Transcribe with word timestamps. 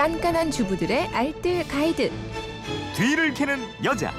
깐깐한 0.00 0.50
주부들의 0.50 1.08
알뜰 1.08 1.68
가이드. 1.68 2.10
뒤를 2.96 3.34
캐는 3.34 3.58
여자. 3.84 4.10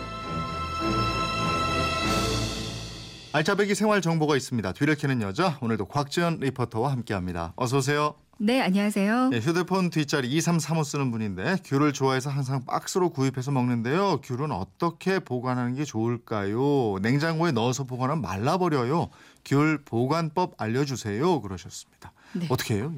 알짜배기 3.33 3.73
생활 3.73 3.99
정보가 3.99 4.37
있습니다. 4.37 4.73
뒤를 4.73 4.93
캐는 4.93 5.23
여자 5.23 5.57
오늘도 5.59 5.85
곽지연 5.85 6.37
리포터와 6.41 6.91
함께합니다. 6.91 7.53
어서 7.55 7.79
오세요. 7.79 8.13
네, 8.37 8.61
안녕하세요. 8.61 9.29
네, 9.29 9.39
휴대폰 9.39 9.89
뒷자리 9.89 10.27
2335 10.27 10.83
쓰는 10.83 11.09
분인데 11.09 11.55
귤을 11.65 11.93
좋아해서 11.93 12.29
항상 12.29 12.63
박스로 12.63 13.09
구입해서 13.09 13.49
먹는데요. 13.49 14.21
귤은 14.21 14.51
어떻게 14.51 15.17
보관하는 15.17 15.73
게 15.73 15.83
좋을까요? 15.83 16.99
냉장고에 17.01 17.53
넣어서 17.53 17.85
보관하면 17.85 18.21
말라버려요. 18.21 19.09
귤 19.45 19.79
보관법 19.83 20.53
알려주세요. 20.61 21.41
그러셨습니다. 21.41 22.13
네. 22.33 22.45
어떻게 22.49 22.75
해요? 22.75 22.93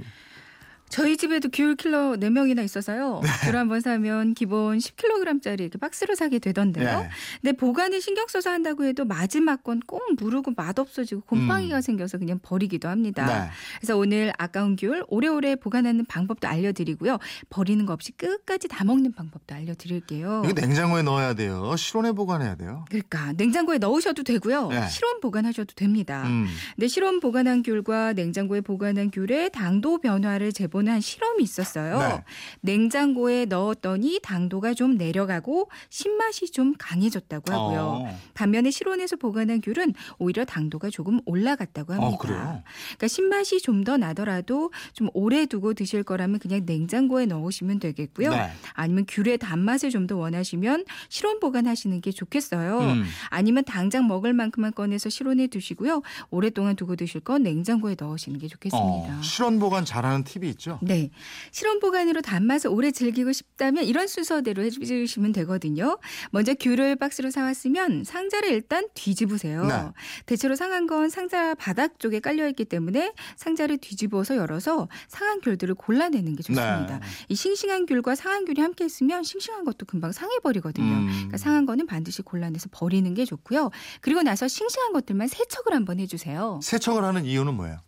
저희 0.94 1.18
집에도 1.18 1.50
귤 1.50 1.76
킬러 1.76 2.12
4명이나 2.18 2.64
있어서요. 2.64 3.22
네. 3.24 3.30
귤 3.50 3.56
한번 3.58 3.82
사면 3.82 4.36
기본 4.36 4.78
10kg짜리 4.78 5.62
이렇게 5.62 5.80
박스로 5.80 6.14
사게 6.14 6.38
되던데요. 6.38 7.00
네. 7.00 7.10
근데 7.42 7.58
보관에 7.58 8.00
신경 8.00 8.28
써서 8.28 8.52
한다고 8.52 8.86
해도 8.86 9.04
마지막 9.04 9.64
건 9.64 9.74
꼭 9.88 10.04
무르고 10.20 10.54
맛없어지고 10.56 11.22
곰팡이가 11.22 11.82
생겨서 11.82 12.20
그냥 12.20 12.40
버리기도 12.44 12.90
합니다. 12.90 13.24
음. 13.24 13.28
네. 13.28 13.50
그래서 13.80 13.98
오늘 13.98 14.32
아까운 14.38 14.76
귤 14.76 15.04
오래오래 15.08 15.56
보관하는 15.56 16.06
방법도 16.06 16.48
알려드리고요. 16.48 17.18
버리는 17.50 17.84
거 17.88 17.94
없이 17.94 18.12
끝까지 18.12 18.68
다 18.68 18.84
먹는 18.86 19.14
방법도 19.14 19.56
알려드릴게요. 19.56 20.44
이거 20.46 20.54
냉장고에 20.54 21.02
넣어야 21.02 21.34
돼요. 21.34 21.76
실온에 21.76 22.12
보관해야 22.12 22.54
돼요. 22.56 22.86
그러니까 22.90 23.34
냉장고에 23.34 23.80
넣으셔도 23.80 24.22
되고요. 24.22 24.68
네. 24.68 24.88
실온 24.90 25.20
보관하셔도 25.22 25.74
됩니다. 25.74 26.24
음. 26.28 26.48
근데 26.76 26.88
실온 26.88 27.20
보관한 27.20 27.64
귤과 27.64 28.14
냉장고에 28.14 28.62
보관한 28.62 29.10
귤의 29.10 29.50
당도 29.52 29.98
변화를 29.98 30.54
재 30.54 30.68
보는 30.84 30.92
한 30.94 31.02
실험이 31.02 31.44
있었어요. 31.44 31.98
네. 32.00 32.24
냉장고에 32.62 33.46
넣었더니 33.46 34.20
당도가 34.22 34.74
좀 34.74 34.98
내려가고 34.98 35.70
신맛이 35.90 36.52
좀 36.52 36.74
강해졌다고 36.78 37.52
하고요. 37.52 37.80
어. 38.06 38.20
반면에 38.34 38.70
실온에서 38.70 39.16
보관한 39.16 39.62
귤은 39.62 39.94
오히려 40.20 40.46
당도가 40.46 40.90
조금 40.90 41.20
올라갔다고 41.26 41.94
합니다. 41.94 42.24
어? 42.24 42.64
그러니까 42.88 43.08
신맛이 43.08 43.62
좀 43.62 43.84
더 43.84 43.98
나더라도 43.98 44.72
좀 44.94 45.10
오래 45.14 45.46
두고 45.46 45.74
드실 45.74 46.04
거라면 46.04 46.40
그냥 46.40 46.62
냉장고에 46.66 47.26
넣으시면 47.26 47.80
되겠고요. 47.80 48.30
네. 48.32 48.50
아니면 48.74 49.06
귤의 49.10 49.40
단맛을 49.40 49.90
좀 49.90 50.04
더 50.08 50.16
원하시면 50.18 50.84
실온 51.10 51.40
보관하시는 51.40 52.00
게 52.02 52.12
좋겠어요. 52.12 52.80
음. 52.80 53.04
아니면 53.30 53.64
당장 53.66 54.06
먹을 54.08 54.34
만큼만 54.34 54.74
꺼내서 54.74 55.10
실온에 55.10 55.48
두시고요. 55.48 56.02
오랫동안 56.30 56.76
두고 56.76 56.96
드실 56.98 57.20
건 57.22 57.44
냉장고에 57.44 57.96
넣으시는 58.00 58.38
게 58.40 58.48
좋겠습니다. 58.50 59.18
어, 59.18 59.22
실온 59.22 59.60
보관 59.60 59.84
잘하는 59.86 60.24
팁이 60.26 60.48
있죠. 60.52 60.73
네. 60.82 61.10
실온 61.52 61.80
보관으로 61.80 62.22
단맛을 62.22 62.70
오래 62.70 62.92
즐기고 62.92 63.32
싶다면 63.32 63.84
이런 63.84 64.08
순서대로 64.08 64.64
해주시면 64.64 65.32
되거든요. 65.34 65.98
먼저 66.32 66.54
귤을 66.54 66.96
박스로 66.96 67.32
사왔으면 67.32 68.04
상자를 68.04 68.52
일단 68.52 68.88
뒤집으세요. 68.94 69.66
네. 69.66 69.84
대체로 70.26 70.56
상한 70.56 70.88
건 70.88 71.10
상자 71.10 71.56
바닥 71.56 72.00
쪽에 72.00 72.20
깔려있기 72.20 72.66
때문에 72.66 73.14
상자를 73.36 73.78
뒤집어서 73.78 74.38
열어서 74.38 74.88
상한 75.08 75.42
귤들을 75.42 75.76
골라내는 75.76 76.36
게 76.36 76.44
좋습니다. 76.44 77.00
네. 77.00 77.06
이 77.30 77.36
싱싱한 77.36 77.86
귤과 77.86 78.16
상한 78.16 78.46
귤이 78.46 78.60
함께 78.60 78.86
있으면 78.86 79.24
싱싱한 79.24 79.66
것도 79.66 79.86
금방 79.86 80.12
상해버리거든요. 80.12 80.86
음. 80.86 81.08
그러니까 81.08 81.38
상한 81.38 81.66
거는 81.66 81.86
반드시 81.86 82.22
골라내서 82.22 82.70
버리는 82.72 83.12
게 83.14 83.26
좋고요. 83.26 83.72
그리고 84.02 84.22
나서 84.22 84.48
싱싱한 84.48 84.94
것들만 84.94 85.28
세척을 85.28 85.74
한번 85.74 86.00
해주세요. 86.00 86.60
세척을 86.64 87.04
하는 87.04 87.26
이유는 87.26 87.54
뭐예요? 87.56 87.80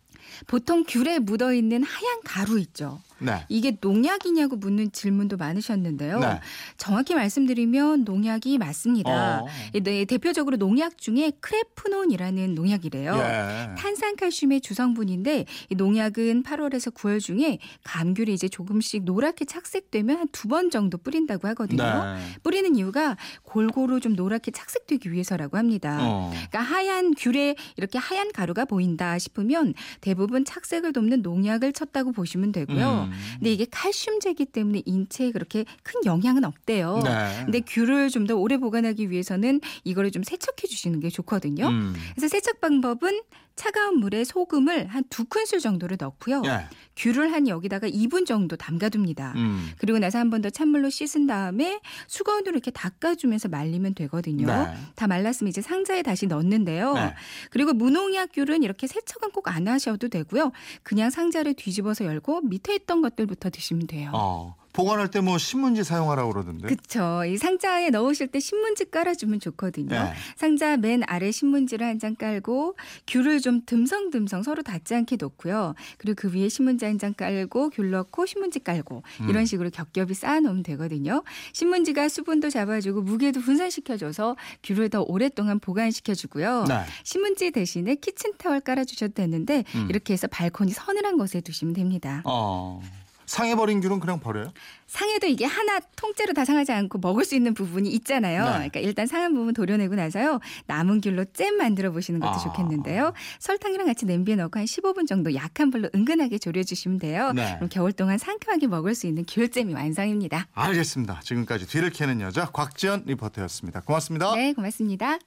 보통 0.46 0.84
귤에 0.86 1.18
묻어 1.18 1.52
있는 1.52 1.82
하얀 1.82 2.20
가루 2.24 2.58
있죠. 2.60 3.00
네. 3.18 3.44
이게 3.48 3.76
농약이냐고 3.80 4.56
묻는 4.56 4.92
질문도 4.92 5.36
많으셨는데요. 5.36 6.18
네. 6.20 6.40
정확히 6.76 7.14
말씀드리면 7.14 8.04
농약이 8.04 8.58
맞습니다. 8.58 9.42
어. 9.42 9.46
네, 9.82 10.04
대표적으로 10.04 10.56
농약 10.56 10.98
중에 10.98 11.32
크레프논이라는 11.40 12.54
농약이래요. 12.54 13.16
예. 13.16 13.74
탄산칼슘의 13.76 14.60
주성분인데 14.60 15.44
이 15.70 15.74
농약은 15.74 16.42
8월에서 16.42 16.92
9월 16.94 17.20
중에 17.20 17.58
감귤이 17.84 18.32
이제 18.34 18.48
조금씩 18.48 19.04
노랗게 19.04 19.44
착색되면 19.44 20.16
한 20.18 20.26
두 20.32 20.46
번 20.48 20.70
정도 20.70 20.96
뿌린다고 20.98 21.48
하거든요. 21.48 21.82
네. 21.82 22.20
뿌리는 22.44 22.76
이유가 22.76 23.16
골고루 23.42 23.98
좀 24.00 24.12
노랗게 24.14 24.50
착색되기 24.52 25.10
위해서라고 25.12 25.56
합니다. 25.56 25.98
어. 26.00 26.30
그러니까 26.32 26.60
하얀 26.60 27.14
귤에 27.14 27.56
이렇게 27.76 27.98
하얀 27.98 28.30
가루가 28.32 28.64
보인다 28.64 29.18
싶으면 29.18 29.74
대부분 30.00 30.44
착색을 30.44 30.92
돕는 30.92 31.22
농약을 31.22 31.72
쳤다고 31.72 32.12
보시면 32.12 32.52
되고요. 32.52 33.05
음. 33.05 33.05
근데 33.38 33.52
이게 33.52 33.66
칼슘제이기 33.70 34.46
때문에 34.46 34.82
인체에 34.84 35.32
그렇게 35.32 35.64
큰 35.82 36.04
영향은 36.04 36.44
없대요. 36.44 37.00
네. 37.04 37.42
근데 37.44 37.60
귤을 37.60 38.10
좀 38.10 38.26
더 38.26 38.34
오래 38.34 38.56
보관하기 38.56 39.08
위해서는 39.10 39.60
이거를 39.84 40.10
좀 40.10 40.24
세척해 40.24 40.66
주시는 40.68 40.98
게 40.98 41.10
좋거든요. 41.10 41.68
음. 41.68 41.94
그래서 42.16 42.26
세척 42.28 42.60
방법은 42.60 43.20
차가운 43.56 43.98
물에 43.98 44.22
소금을 44.24 44.86
한 44.88 45.02
두 45.08 45.24
큰술 45.24 45.60
정도를 45.60 45.96
넣고요. 45.98 46.42
예. 46.44 46.66
귤을 46.96 47.32
한 47.32 47.48
여기다가 47.48 47.88
2분 47.88 48.26
정도 48.26 48.54
담가둡니다. 48.56 49.32
음. 49.36 49.70
그리고 49.78 49.98
나서 49.98 50.18
한 50.18 50.30
번 50.30 50.42
더 50.42 50.50
찬물로 50.50 50.90
씻은 50.90 51.26
다음에 51.26 51.80
수건으로 52.06 52.50
이렇게 52.52 52.70
닦아주면서 52.70 53.48
말리면 53.48 53.94
되거든요. 53.94 54.46
네. 54.46 54.74
다 54.94 55.06
말랐으면 55.06 55.48
이제 55.48 55.62
상자에 55.62 56.02
다시 56.02 56.26
넣는데요. 56.26 56.92
네. 56.94 57.14
그리고 57.50 57.72
무농약 57.72 58.30
귤은 58.34 58.62
이렇게 58.62 58.86
세척은 58.86 59.30
꼭 59.32 59.48
안 59.48 59.68
하셔도 59.68 60.08
되고요. 60.08 60.50
그냥 60.82 61.08
상자를 61.10 61.54
뒤집어서 61.54 62.04
열고 62.04 62.42
밑에 62.42 62.74
있던 62.74 63.00
것들부터 63.00 63.48
드시면 63.50 63.86
돼요. 63.86 64.10
어. 64.12 64.54
보관할 64.76 65.10
때 65.10 65.20
뭐 65.20 65.38
신문지 65.38 65.82
사용하라고 65.82 66.32
그러던데. 66.32 66.68
그쵸. 66.68 67.24
이 67.26 67.36
상자에 67.38 67.90
넣으실 67.90 68.28
때 68.28 68.38
신문지 68.38 68.90
깔아주면 68.90 69.40
좋거든요. 69.40 69.88
네. 69.88 70.12
상자 70.36 70.76
맨 70.76 71.02
아래 71.06 71.30
신문지를 71.32 71.86
한 71.86 71.98
장 71.98 72.14
깔고 72.14 72.76
귤을 73.06 73.40
좀 73.40 73.62
듬성듬성 73.64 74.42
서로 74.42 74.62
닿지 74.62 74.94
않게 74.94 75.16
놓고요. 75.18 75.74
그리고 75.98 76.14
그 76.20 76.32
위에 76.36 76.48
신문지 76.50 76.84
한 76.84 76.98
장 76.98 77.14
깔고 77.14 77.70
귤 77.70 77.90
넣고 77.90 78.26
신문지 78.26 78.60
깔고 78.60 79.02
음. 79.22 79.28
이런 79.30 79.46
식으로 79.46 79.70
겹겹이 79.70 80.12
쌓아놓으면 80.14 80.62
되거든요. 80.62 81.22
신문지가 81.54 82.08
수분도 82.10 82.50
잡아주고 82.50 83.00
무게도 83.02 83.40
분산시켜줘서 83.40 84.36
귤을 84.62 84.90
더 84.90 85.02
오랫동안 85.02 85.58
보관시켜주고요. 85.58 86.64
네. 86.68 86.80
신문지 87.02 87.50
대신에 87.50 87.94
키친타월 87.96 88.60
깔아주셔도 88.60 89.14
되는데 89.14 89.64
음. 89.74 89.86
이렇게 89.88 90.12
해서 90.12 90.26
발코니 90.26 90.72
서늘한 90.72 91.16
곳에 91.16 91.40
두시면 91.40 91.72
됩니다. 91.74 92.20
어. 92.24 92.82
상해버린 93.26 93.80
귤은 93.80 94.00
그냥 94.00 94.20
버려요? 94.20 94.52
상해도 94.86 95.26
이게 95.26 95.44
하나 95.44 95.80
통째로 95.96 96.32
다 96.32 96.44
상하지 96.44 96.72
않고 96.72 96.98
먹을 96.98 97.24
수 97.24 97.34
있는 97.34 97.54
부분이 97.54 97.90
있잖아요. 97.90 98.44
네. 98.44 98.50
그러니까 98.52 98.80
일단 98.80 99.06
상한 99.06 99.34
부분 99.34 99.52
도려내고 99.52 99.94
나서요. 99.96 100.40
남은 100.66 101.00
귤로 101.00 101.26
잼 101.32 101.56
만들어 101.56 101.90
보시는 101.90 102.20
것도 102.20 102.32
아. 102.32 102.38
좋겠는데요. 102.38 103.12
설탕이랑 103.40 103.86
같이 103.86 104.06
냄비에 104.06 104.36
넣고 104.36 104.58
한 104.58 104.64
15분 104.64 105.06
정도 105.06 105.34
약한 105.34 105.70
불로 105.70 105.88
은근하게 105.94 106.38
졸여주시면 106.38 106.98
돼요. 106.98 107.32
네. 107.32 107.54
그럼 107.56 107.68
겨울 107.68 107.92
동안 107.92 108.18
상큼하게 108.18 108.68
먹을 108.68 108.94
수 108.94 109.06
있는 109.06 109.24
귤잼이 109.26 109.74
완성입니다. 109.74 110.46
알겠습니다. 110.52 111.20
지금까지 111.22 111.66
뒤를 111.66 111.90
캐는 111.90 112.20
여자 112.20 112.46
곽지연 112.46 113.04
리포터였습니다. 113.06 113.80
고맙습니다. 113.80 114.34
네, 114.34 114.52
고맙습니다. 114.52 115.18